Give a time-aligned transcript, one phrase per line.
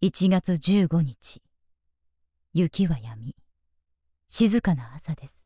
[0.00, 1.42] 1月15日。
[2.54, 3.34] 雪は止み。
[4.28, 5.44] 静かな朝です。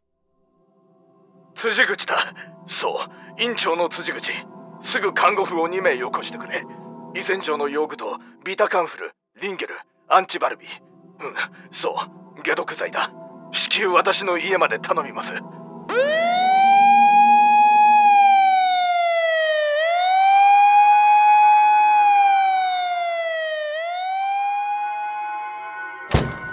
[1.54, 2.34] 辻口だ。
[2.66, 3.06] そ
[3.38, 3.42] う。
[3.42, 4.30] 院長の辻口。
[4.82, 6.66] すぐ看護婦を2名よこしてくれ。
[7.14, 9.74] 胃洗浄の用具とビタカンフルリンゲル
[10.10, 10.66] アンチバルビ。
[10.66, 11.34] うん。
[11.70, 11.96] そ
[12.36, 12.42] う。
[12.42, 13.10] 解毒剤だ。
[13.52, 15.32] 至急私の家まで頼みます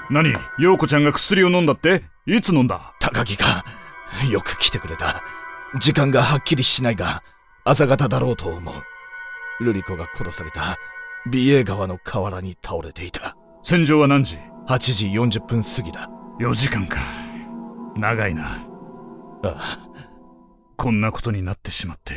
[0.10, 0.34] 何？
[0.58, 2.04] 陽子ちゃんが薬を飲んだって？
[2.26, 2.94] いつ飲んだ？
[3.00, 3.64] 高木が
[4.32, 5.24] よく来てくれた。
[5.80, 7.24] 時間がはっきりしないが
[7.64, 9.64] 朝方だろうと思う。
[9.64, 10.78] ルリ子が殺された。
[11.30, 13.36] 美瑛川の河原に倒れていた。
[13.62, 14.38] 戦場は何時
[14.68, 16.10] ?8 時40分過ぎだ。
[16.40, 16.98] 4時間か。
[17.96, 18.44] 長いな。
[18.46, 18.60] あ
[19.44, 19.80] あ。
[20.78, 22.14] こんなことになってしまって。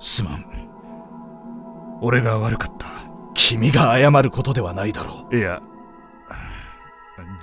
[0.00, 0.44] すまん。
[2.00, 2.86] 俺が悪かった。
[3.34, 5.36] 君が謝ることではないだろう。
[5.36, 5.60] いや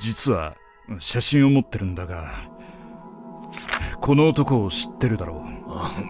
[0.01, 0.55] 実は
[0.97, 2.49] 写真を持ってるんだが
[4.01, 5.45] この男を知ってるだろ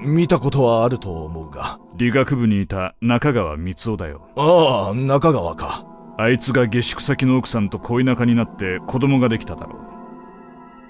[0.02, 0.07] う。
[0.07, 1.77] 見たことはあると思うが。
[1.97, 4.29] 理学部にいた中川光夫だよ。
[4.38, 5.85] ああ中川か。
[6.17, 9.81] あいつが下宿先の奥さんと恋仲になって子供ができただろう。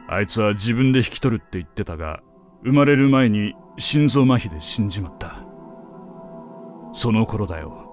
[0.09, 2.22] あいつは自分で引き取るって言ってたが
[2.64, 5.44] 生まれる前に心臓麻痺で死んじまった。
[6.94, 7.88] その頃だよ。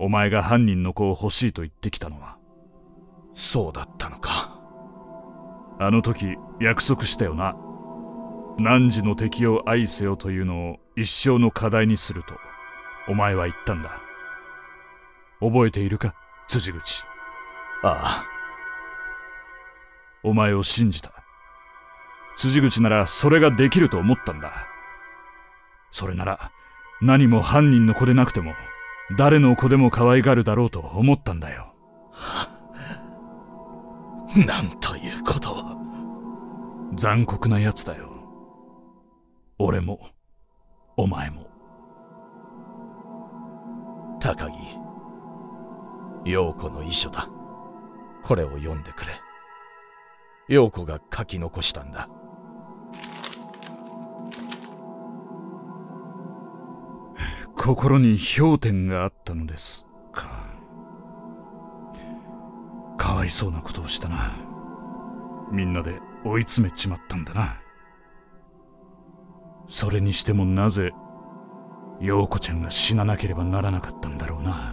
[0.00, 2.38] お前が犯人の子を欲しいと言ってきたのは。
[3.34, 4.01] そうだった
[5.84, 7.56] あの時約束したよな。
[8.58, 12.34] 汝の敵を愛せよというのを一生の課題にすると
[13.08, 14.00] お前は言ったんだ。
[15.40, 16.14] 覚えているか
[16.46, 17.02] 辻口。
[17.82, 18.26] ああ。
[20.22, 21.12] お前を信じた。
[22.36, 24.52] 辻口ならそれができると思ったんだ。
[25.90, 26.52] それなら
[27.00, 28.52] 何も犯人の子でなくても
[29.18, 31.74] 誰の子でも可愛がるだろうと思ったんだよ。
[34.46, 35.61] なんということを
[37.02, 38.10] 残酷なやつだよ。
[39.58, 39.98] 俺も
[40.96, 41.50] お前も。
[44.20, 44.56] 高木
[46.30, 47.28] 陽子の遺書だ。
[48.22, 49.14] これを読んでくれ。
[50.46, 52.08] 陽子が書き残したんだ。
[57.56, 60.28] 心に氷点があったのですか。
[62.96, 64.36] かわいそうなことをしたな。
[65.50, 67.60] みんなで追い詰めちまったんだな。
[69.66, 70.92] それにしてもなぜ
[72.00, 74.71] 陽子ちゃんが死ななければならなかったんだろうな。